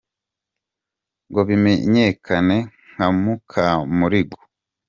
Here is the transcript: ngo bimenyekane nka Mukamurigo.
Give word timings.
ngo 1.29 1.41
bimenyekane 1.49 2.57
nka 2.93 3.07
Mukamurigo. 3.21 4.39